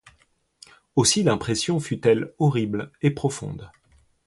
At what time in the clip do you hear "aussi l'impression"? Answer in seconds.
0.95-1.79